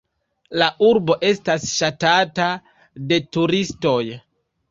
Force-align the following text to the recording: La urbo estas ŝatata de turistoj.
La 0.61 0.69
urbo 0.85 1.17
estas 1.27 1.67
ŝatata 1.73 2.47
de 3.11 3.19
turistoj. 3.37 4.01